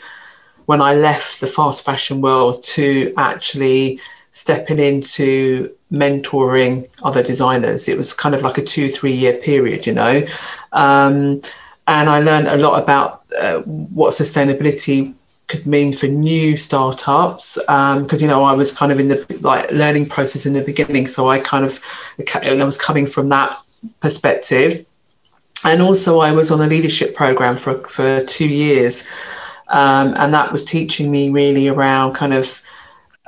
when 0.69 0.83
I 0.83 0.93
left 0.93 1.41
the 1.41 1.47
fast 1.47 1.83
fashion 1.83 2.21
world 2.21 2.63
to 2.75 3.15
actually 3.17 4.01
stepping 4.33 4.79
into 4.79 5.75
mentoring 5.91 6.87
other 7.03 7.23
designers. 7.23 7.89
It 7.89 7.97
was 7.97 8.13
kind 8.13 8.35
of 8.35 8.43
like 8.43 8.59
a 8.59 8.63
two, 8.63 8.87
three 8.87 9.13
year 9.13 9.33
period, 9.39 9.87
you 9.87 9.95
know. 9.95 10.27
Um, 10.73 11.41
and 11.87 12.11
I 12.11 12.19
learned 12.21 12.49
a 12.49 12.59
lot 12.59 12.83
about 12.83 13.25
uh, 13.41 13.61
what 13.63 14.13
sustainability 14.13 15.15
could 15.47 15.67
mean 15.67 15.95
for 15.95 16.07
new 16.07 16.59
startups 16.59 17.57
because 17.57 18.13
um, 18.13 18.21
you 18.21 18.29
know 18.29 18.45
I 18.45 18.53
was 18.53 18.77
kind 18.77 18.93
of 18.93 19.01
in 19.01 19.09
the 19.09 19.39
like 19.41 19.71
learning 19.73 20.11
process 20.11 20.45
in 20.45 20.53
the 20.53 20.63
beginning, 20.63 21.07
so 21.07 21.31
I 21.31 21.39
kind 21.39 21.65
of 21.65 21.81
I 22.35 22.63
was 22.63 22.77
coming 22.77 23.07
from 23.07 23.31
that 23.31 23.57
perspective, 24.01 24.87
and 25.65 25.81
also 25.81 26.21
I 26.21 26.33
was 26.33 26.51
on 26.51 26.61
a 26.61 26.67
leadership 26.67 27.17
program 27.17 27.57
for 27.57 27.79
for 27.89 28.23
two 28.27 28.51
years, 28.51 29.09
um, 29.69 30.15
and 30.17 30.33
that 30.35 30.53
was 30.53 30.65
teaching 30.65 31.11
me 31.11 31.31
really 31.31 31.69
around 31.69 32.15
kind 32.15 32.35
of 32.35 32.63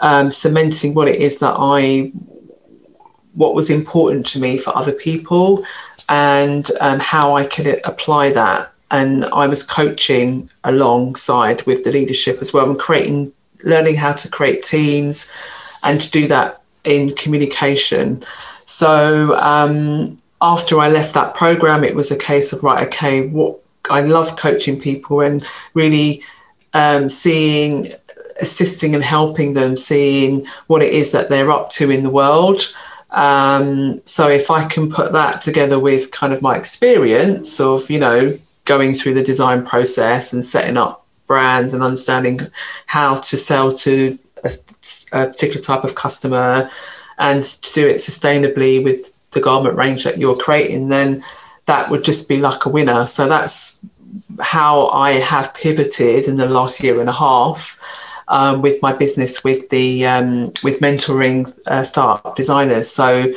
um, 0.00 0.30
cementing 0.30 0.94
what 0.94 1.08
it 1.08 1.16
is 1.16 1.40
that 1.40 1.54
I, 1.58 2.12
what 3.34 3.54
was 3.54 3.70
important 3.70 4.26
to 4.26 4.40
me 4.40 4.58
for 4.58 4.76
other 4.76 4.92
people 4.92 5.64
and 6.08 6.70
um, 6.80 6.98
how 7.00 7.34
I 7.34 7.44
could 7.46 7.80
apply 7.84 8.30
that. 8.30 8.72
And 8.90 9.24
I 9.26 9.46
was 9.46 9.62
coaching 9.62 10.50
alongside 10.64 11.62
with 11.62 11.84
the 11.84 11.92
leadership 11.92 12.38
as 12.40 12.52
well 12.52 12.68
and 12.68 12.78
creating, 12.78 13.32
learning 13.64 13.96
how 13.96 14.12
to 14.12 14.28
create 14.28 14.62
teams 14.62 15.30
and 15.82 16.00
to 16.00 16.10
do 16.10 16.26
that 16.28 16.62
in 16.84 17.14
communication. 17.14 18.24
So 18.64 19.38
um, 19.38 20.16
after 20.40 20.80
I 20.80 20.88
left 20.88 21.14
that 21.14 21.34
program, 21.34 21.84
it 21.84 21.94
was 21.94 22.10
a 22.10 22.16
case 22.16 22.52
of, 22.52 22.62
right, 22.62 22.86
okay, 22.88 23.28
what 23.28 23.59
I 23.90 24.00
love 24.00 24.36
coaching 24.36 24.80
people 24.80 25.20
and 25.20 25.44
really 25.74 26.22
um, 26.74 27.08
seeing, 27.08 27.88
assisting 28.40 28.94
and 28.94 29.04
helping 29.04 29.54
them, 29.54 29.76
seeing 29.76 30.46
what 30.66 30.82
it 30.82 30.92
is 30.92 31.12
that 31.12 31.28
they're 31.28 31.50
up 31.50 31.70
to 31.70 31.90
in 31.90 32.02
the 32.02 32.10
world. 32.10 32.74
Um, 33.10 34.00
so 34.04 34.28
if 34.28 34.50
I 34.50 34.64
can 34.66 34.90
put 34.90 35.12
that 35.12 35.40
together 35.40 35.78
with 35.78 36.12
kind 36.12 36.32
of 36.32 36.42
my 36.42 36.56
experience 36.56 37.60
of, 37.60 37.90
you 37.90 37.98
know, 37.98 38.38
going 38.64 38.94
through 38.94 39.14
the 39.14 39.22
design 39.22 39.66
process 39.66 40.32
and 40.32 40.44
setting 40.44 40.76
up 40.76 41.06
brands 41.26 41.74
and 41.74 41.82
understanding 41.82 42.40
how 42.86 43.16
to 43.16 43.36
sell 43.36 43.72
to 43.72 44.18
a, 44.44 44.50
a 45.12 45.26
particular 45.26 45.60
type 45.60 45.84
of 45.84 45.94
customer 45.94 46.70
and 47.18 47.42
to 47.42 47.72
do 47.74 47.86
it 47.86 47.96
sustainably 47.96 48.82
with 48.82 49.12
the 49.32 49.40
garment 49.40 49.76
range 49.76 50.04
that 50.04 50.18
you're 50.18 50.36
creating, 50.36 50.88
then 50.88 51.22
that 51.70 51.88
would 51.88 52.02
just 52.02 52.28
be 52.28 52.40
like 52.40 52.66
a 52.66 52.68
winner. 52.68 53.06
So 53.06 53.28
that's 53.28 53.80
how 54.40 54.88
I 54.88 55.12
have 55.12 55.54
pivoted 55.54 56.26
in 56.26 56.36
the 56.36 56.48
last 56.48 56.82
year 56.82 57.00
and 57.00 57.08
a 57.08 57.12
half 57.12 57.78
um, 58.26 58.60
with 58.60 58.82
my 58.82 58.92
business 58.92 59.44
with 59.44 59.68
the 59.68 60.04
um, 60.04 60.46
with 60.64 60.80
mentoring 60.80 61.40
uh, 61.68 61.84
startup 61.84 62.34
designers. 62.34 62.90
So 62.90 63.32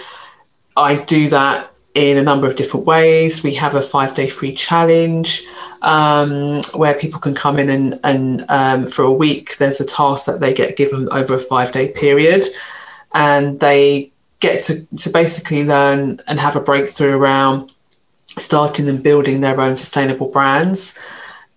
I 0.75 0.95
do 0.95 1.29
that 1.29 1.71
in 1.93 2.17
a 2.17 2.23
number 2.23 2.47
of 2.47 2.55
different 2.55 2.87
ways. 2.87 3.43
We 3.43 3.53
have 3.53 3.75
a 3.75 3.81
five 3.81 4.15
day 4.15 4.27
free 4.27 4.55
challenge 4.55 5.43
um, 5.83 6.61
where 6.73 6.95
people 6.95 7.19
can 7.19 7.35
come 7.35 7.59
in 7.59 7.69
and, 7.69 7.99
and 8.03 8.45
um, 8.49 8.87
for 8.87 9.03
a 9.03 9.13
week, 9.13 9.57
there's 9.57 9.79
a 9.79 9.85
task 9.85 10.25
that 10.25 10.39
they 10.39 10.55
get 10.55 10.75
given 10.75 11.07
over 11.11 11.35
a 11.35 11.39
five 11.39 11.71
day 11.71 11.89
period. 11.89 12.45
And 13.13 13.59
they 13.59 14.11
get 14.39 14.57
to, 14.65 14.85
to 14.97 15.09
basically 15.11 15.63
learn 15.63 16.19
and 16.25 16.39
have 16.39 16.55
a 16.55 16.61
breakthrough 16.61 17.15
around 17.15 17.72
starting 18.37 18.89
and 18.89 19.03
building 19.03 19.41
their 19.41 19.59
own 19.59 19.75
sustainable 19.75 20.29
brands. 20.29 20.99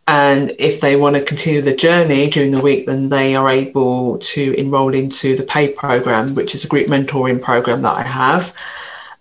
And 0.09 0.53
if 0.59 0.81
they 0.81 0.95
want 0.95 1.17
to 1.17 1.23
continue 1.23 1.61
the 1.61 1.75
journey 1.75 2.31
during 2.31 2.53
the 2.53 2.61
week, 2.61 2.87
then 2.87 3.09
they 3.09 3.35
are 3.35 3.49
able 3.49 4.19
to 4.19 4.55
enroll 4.55 4.95
into 4.95 5.35
the 5.35 5.43
PAID 5.43 5.75
program, 5.75 6.35
which 6.35 6.55
is 6.55 6.65
a 6.65 6.69
group 6.69 6.87
mentoring 6.87 7.43
program 7.43 7.83
that 7.83 7.97
I 7.97 8.03
have. 8.07 8.55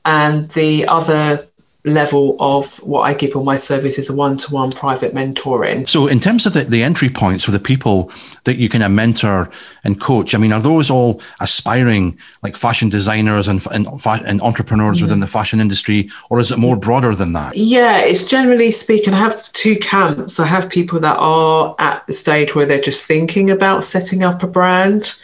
And 0.05 0.49
the 0.51 0.85
other 0.87 1.47
level 1.85 2.35
of 2.39 2.77
what 2.79 3.01
I 3.01 3.13
give 3.13 3.35
all 3.35 3.43
my 3.43 3.55
services, 3.55 4.09
a 4.09 4.13
one-to-one 4.13 4.71
private 4.71 5.13
mentoring. 5.13 5.87
So 5.87 6.07
in 6.07 6.19
terms 6.19 6.45
of 6.45 6.53
the, 6.53 6.63
the 6.63 6.83
entry 6.83 7.09
points 7.09 7.43
for 7.43 7.51
the 7.51 7.59
people 7.59 8.11
that 8.43 8.57
you 8.57 8.69
kind 8.69 8.83
of 8.83 8.91
mentor 8.91 9.49
and 9.83 10.01
coach, 10.01 10.33
I 10.33 10.37
mean, 10.37 10.51
are 10.51 10.59
those 10.59 10.89
all 10.89 11.21
aspiring 11.39 12.17
like 12.43 12.57
fashion 12.57 12.89
designers 12.89 13.47
and, 13.47 13.65
and, 13.71 13.87
and 14.05 14.41
entrepreneurs 14.41 14.97
mm-hmm. 14.97 15.05
within 15.05 15.19
the 15.19 15.27
fashion 15.27 15.59
industry, 15.59 16.09
or 16.29 16.39
is 16.39 16.51
it 16.51 16.57
more 16.57 16.75
broader 16.75 17.13
than 17.15 17.33
that? 17.33 17.55
Yeah, 17.55 17.99
it's 17.99 18.25
generally 18.25 18.71
speaking, 18.71 19.13
I 19.13 19.17
have 19.17 19.51
two 19.53 19.77
camps. 19.77 20.39
I 20.39 20.47
have 20.47 20.69
people 20.69 20.99
that 21.01 21.17
are 21.19 21.75
at 21.79 22.05
the 22.07 22.13
stage 22.13 22.55
where 22.55 22.65
they're 22.65 22.81
just 22.81 23.05
thinking 23.05 23.49
about 23.49 23.85
setting 23.85 24.23
up 24.23 24.43
a 24.43 24.47
brand 24.47 25.15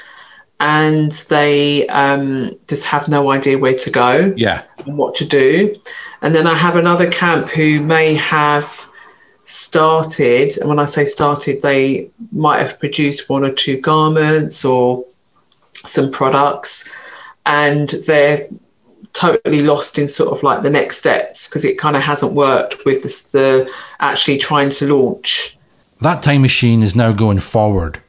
and 0.62 1.12
they 1.30 1.88
um, 1.88 2.56
just 2.68 2.86
have 2.86 3.08
no 3.08 3.32
idea 3.32 3.58
where 3.58 3.76
to 3.76 3.90
go 3.90 4.32
yeah. 4.38 4.62
and 4.86 4.96
what 4.96 5.16
to 5.16 5.26
do. 5.26 5.76
And 6.22 6.36
then 6.36 6.46
I 6.46 6.56
have 6.56 6.76
another 6.76 7.10
camp 7.10 7.50
who 7.50 7.82
may 7.82 8.14
have 8.14 8.70
started, 9.44 10.56
and 10.60 10.70
when 10.70 10.78
I 10.78 10.86
say 10.86 11.06
started, 11.06 11.64
they 11.64 12.12
might 12.32 12.60
have 12.60 12.80
produced 12.80 13.28
one 13.28 13.44
or 13.44 13.52
two 13.52 13.82
garments 13.82 14.64
or 14.64 15.04
some 15.74 16.12
products 16.12 16.96
and 17.46 17.90
they're 18.06 18.48
totally 19.14 19.64
lost 19.64 19.98
in 19.98 20.08
sort 20.08 20.32
of 20.32 20.44
like 20.44 20.62
the 20.62 20.70
next 20.70 20.98
steps 20.98 21.48
because 21.48 21.66
it 21.66 21.80
kind 21.80 21.96
of 21.96 22.04
hasn't 22.04 22.34
worked 22.34 22.86
with 22.86 23.02
this, 23.02 23.32
the 23.32 23.70
actually 24.00 24.38
trying 24.38 24.70
to 24.70 24.96
launch. 24.96 25.58
That 26.02 26.22
time 26.22 26.44
machine 26.44 26.84
is 26.84 26.96
now 26.96 27.14
going 27.14 27.40
forward. 27.40 28.01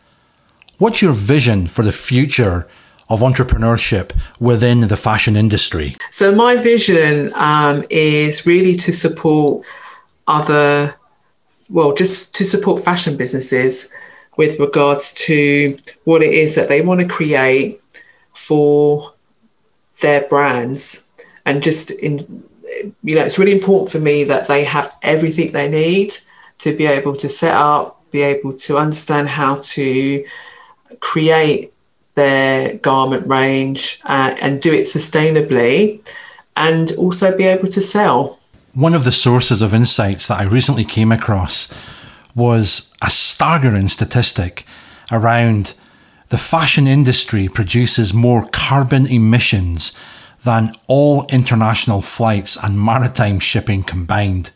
What's 0.78 1.02
your 1.02 1.12
vision 1.12 1.66
for 1.66 1.82
the 1.82 1.92
future 1.92 2.66
of 3.08 3.20
entrepreneurship 3.20 4.12
within 4.40 4.80
the 4.80 4.96
fashion 4.96 5.36
industry? 5.36 5.96
So, 6.10 6.34
my 6.34 6.56
vision 6.56 7.32
um, 7.34 7.84
is 7.90 8.46
really 8.46 8.74
to 8.76 8.92
support 8.92 9.64
other, 10.26 10.94
well, 11.70 11.94
just 11.94 12.34
to 12.36 12.44
support 12.44 12.82
fashion 12.82 13.16
businesses 13.16 13.92
with 14.36 14.58
regards 14.58 15.12
to 15.14 15.78
what 16.04 16.22
it 16.22 16.32
is 16.32 16.54
that 16.54 16.68
they 16.68 16.80
want 16.80 17.00
to 17.00 17.06
create 17.06 17.80
for 18.32 19.12
their 20.00 20.22
brands 20.28 21.06
and 21.44 21.62
just 21.62 21.90
in 21.90 22.42
you 23.02 23.14
know 23.14 23.22
it's 23.22 23.38
really 23.38 23.52
important 23.52 23.90
for 23.90 24.00
me 24.00 24.24
that 24.24 24.48
they 24.48 24.64
have 24.64 24.94
everything 25.02 25.52
they 25.52 25.68
need 25.68 26.12
to 26.58 26.74
be 26.74 26.86
able 26.86 27.14
to 27.14 27.28
set 27.28 27.54
up 27.54 28.02
be 28.10 28.22
able 28.22 28.52
to 28.54 28.78
understand 28.78 29.28
how 29.28 29.56
to 29.56 30.24
create 31.00 31.72
their 32.14 32.74
garment 32.78 33.26
range 33.26 34.00
uh, 34.04 34.34
and 34.40 34.60
do 34.60 34.72
it 34.72 34.82
sustainably 34.82 36.00
and 36.56 36.92
also 36.92 37.36
be 37.36 37.44
able 37.44 37.68
to 37.68 37.80
sell 37.80 38.38
one 38.74 38.94
of 38.94 39.04
the 39.04 39.12
sources 39.12 39.62
of 39.62 39.72
insights 39.72 40.28
that 40.28 40.38
i 40.38 40.44
recently 40.44 40.84
came 40.84 41.10
across 41.12 41.72
was 42.34 42.92
a 43.02 43.10
staggering 43.10 43.88
statistic 43.88 44.66
around 45.10 45.74
the 46.32 46.38
fashion 46.38 46.86
industry 46.86 47.46
produces 47.46 48.14
more 48.14 48.46
carbon 48.52 49.04
emissions 49.04 49.92
than 50.44 50.70
all 50.86 51.26
international 51.30 52.00
flights 52.00 52.56
and 52.56 52.82
maritime 52.82 53.38
shipping 53.38 53.82
combined. 53.82 54.50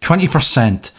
20% 0.00 0.90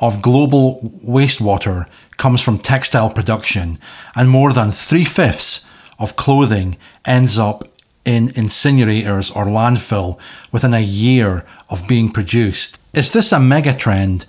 of 0.00 0.22
global 0.22 0.80
wastewater 1.06 1.86
comes 2.16 2.42
from 2.42 2.58
textile 2.58 3.10
production, 3.10 3.78
and 4.16 4.28
more 4.28 4.52
than 4.52 4.70
three 4.70 5.04
fifths 5.04 5.66
of 5.98 6.16
clothing 6.16 6.76
ends 7.06 7.38
up 7.38 7.64
in 8.04 8.26
incinerators 8.28 9.34
or 9.36 9.44
landfill 9.44 10.18
within 10.50 10.74
a 10.74 10.80
year 10.80 11.44
of 11.68 11.86
being 11.86 12.10
produced. 12.10 12.80
Is 12.94 13.12
this 13.12 13.32
a 13.32 13.38
mega 13.38 13.74
trend 13.74 14.24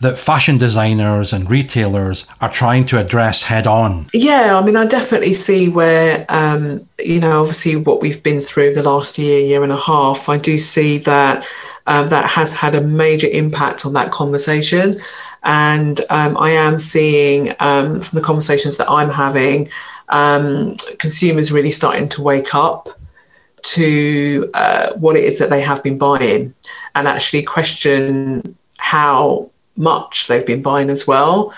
that 0.00 0.18
fashion 0.18 0.58
designers 0.58 1.32
and 1.32 1.48
retailers 1.48 2.26
are 2.40 2.50
trying 2.50 2.84
to 2.84 2.98
address 2.98 3.42
head 3.42 3.66
on? 3.66 4.06
Yeah, 4.12 4.58
I 4.58 4.64
mean, 4.64 4.76
I 4.76 4.84
definitely 4.86 5.32
see 5.32 5.68
where, 5.68 6.26
um, 6.28 6.86
you 6.98 7.20
know, 7.20 7.40
obviously 7.40 7.76
what 7.76 8.00
we've 8.00 8.22
been 8.22 8.40
through 8.40 8.74
the 8.74 8.82
last 8.82 9.16
year, 9.16 9.40
year 9.40 9.62
and 9.62 9.72
a 9.72 9.76
half, 9.76 10.28
I 10.28 10.38
do 10.38 10.58
see 10.58 10.98
that 10.98 11.48
um, 11.86 12.08
that 12.08 12.30
has 12.30 12.54
had 12.54 12.74
a 12.74 12.80
major 12.80 13.28
impact 13.32 13.86
on 13.86 13.92
that 13.94 14.10
conversation. 14.10 14.94
And 15.42 16.00
um, 16.10 16.36
I 16.36 16.50
am 16.50 16.78
seeing 16.78 17.54
um, 17.60 18.00
from 18.00 18.16
the 18.16 18.24
conversations 18.24 18.76
that 18.76 18.88
I'm 18.88 19.10
having, 19.10 19.68
um, 20.08 20.76
consumers 20.98 21.50
really 21.50 21.70
starting 21.70 22.08
to 22.10 22.22
wake 22.22 22.54
up 22.54 22.88
to 23.62 24.50
uh, 24.54 24.92
what 24.94 25.16
it 25.16 25.24
is 25.24 25.38
that 25.38 25.50
they 25.50 25.60
have 25.60 25.82
been 25.82 25.98
buying 25.98 26.54
and 26.94 27.08
actually 27.08 27.42
question 27.42 28.56
how 28.78 29.50
much 29.76 30.26
they've 30.26 30.46
been 30.46 30.62
buying 30.62 30.90
as 30.90 31.06
well. 31.06 31.54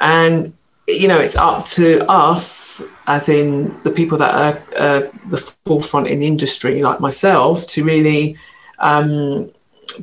And 0.00 0.52
you 0.88 1.06
know, 1.06 1.18
it's 1.18 1.36
up 1.36 1.66
to 1.66 2.10
us, 2.10 2.82
as 3.06 3.28
in 3.28 3.78
the 3.82 3.90
people 3.90 4.16
that 4.16 4.34
are 4.34 4.62
uh, 4.78 5.00
the 5.26 5.36
forefront 5.66 6.08
in 6.08 6.20
the 6.20 6.26
industry, 6.26 6.80
like 6.80 6.98
myself, 6.98 7.66
to 7.66 7.84
really 7.84 8.38
um, 8.78 9.52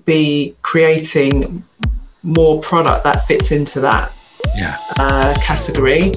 be 0.06 0.56
creating 0.62 1.63
more 2.24 2.60
product 2.62 3.04
that 3.04 3.26
fits 3.28 3.52
into 3.52 3.80
that 3.82 4.12
yeah. 4.56 4.78
uh, 4.98 5.36
category. 5.41 6.12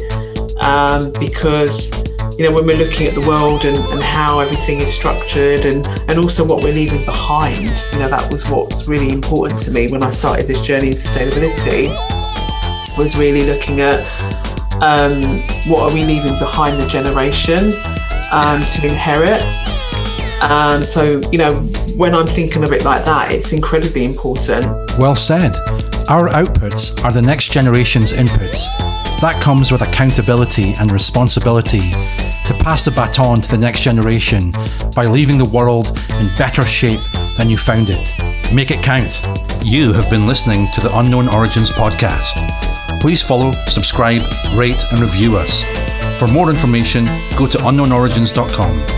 Um, 0.60 1.12
because 1.20 1.92
you 2.38 2.44
know 2.44 2.52
when 2.52 2.66
we're 2.66 2.76
looking 2.76 3.06
at 3.06 3.14
the 3.14 3.26
world 3.26 3.64
and, 3.64 3.76
and 3.76 4.02
how 4.02 4.38
everything 4.38 4.78
is 4.78 4.92
structured 4.92 5.64
and 5.66 5.86
and 6.08 6.18
also 6.18 6.44
what 6.44 6.62
we're 6.62 6.72
leaving 6.72 7.04
behind 7.04 7.84
you 7.92 7.98
know 7.98 8.08
that 8.08 8.30
was 8.30 8.48
what's 8.48 8.86
really 8.86 9.10
important 9.10 9.58
to 9.58 9.72
me 9.72 9.88
when 9.88 10.04
i 10.04 10.10
started 10.10 10.46
this 10.46 10.64
journey 10.64 10.88
in 10.88 10.92
sustainability 10.92 11.88
was 12.96 13.16
really 13.16 13.42
looking 13.42 13.80
at 13.80 13.98
um, 14.82 15.40
what 15.66 15.82
are 15.82 15.92
we 15.92 16.04
leaving 16.04 16.38
behind 16.38 16.76
the 16.78 16.86
generation 16.88 17.72
um, 18.30 18.62
to 18.62 18.86
inherit 18.86 19.42
um, 20.42 20.84
so 20.84 21.20
you 21.32 21.38
know 21.38 21.54
when 21.96 22.14
i'm 22.14 22.26
thinking 22.26 22.64
of 22.64 22.72
it 22.72 22.84
like 22.84 23.04
that 23.04 23.32
it's 23.32 23.52
incredibly 23.52 24.04
important 24.04 24.66
well 24.98 25.16
said 25.16 25.56
our 26.08 26.28
outputs 26.28 27.04
are 27.04 27.12
the 27.12 27.22
next 27.22 27.52
generation's 27.52 28.12
inputs 28.12 28.66
that 29.20 29.40
comes 29.42 29.72
with 29.72 29.82
accountability 29.82 30.74
and 30.80 30.90
responsibility 30.92 31.90
to 32.48 32.54
pass 32.64 32.84
the 32.84 32.90
baton 32.90 33.42
to 33.42 33.50
the 33.50 33.58
next 33.58 33.82
generation 33.82 34.52
by 34.94 35.04
leaving 35.04 35.36
the 35.36 35.44
world 35.44 35.88
in 36.18 36.28
better 36.38 36.64
shape 36.64 37.00
than 37.36 37.50
you 37.50 37.58
found 37.58 37.88
it. 37.90 38.54
Make 38.54 38.70
it 38.70 38.82
count. 38.82 39.20
You 39.62 39.92
have 39.92 40.08
been 40.08 40.26
listening 40.26 40.66
to 40.74 40.80
the 40.80 40.90
Unknown 40.98 41.28
Origins 41.28 41.70
podcast. 41.70 42.40
Please 43.02 43.20
follow, 43.20 43.52
subscribe, 43.66 44.22
rate, 44.54 44.82
and 44.92 45.00
review 45.00 45.36
us. 45.36 45.62
For 46.18 46.26
more 46.26 46.48
information, 46.48 47.04
go 47.36 47.46
to 47.46 47.58
unknownorigins.com. 47.58 48.97